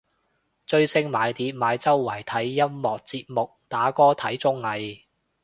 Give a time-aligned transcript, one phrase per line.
[0.65, 5.01] 追星買碟買周邊睇音樂節目打歌睇綜藝